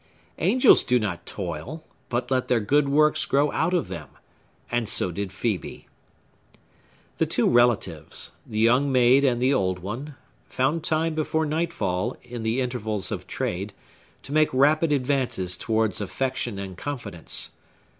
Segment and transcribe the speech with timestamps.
[0.39, 4.09] Angels do not toil, but let their good works grow out of them;
[4.71, 5.85] and so did Phœbe.
[7.19, 13.11] The two relatives—the young maid and the old one—found time before nightfall, in the intervals
[13.11, 13.75] of trade,
[14.23, 17.51] to make rapid advances towards affection and confidence.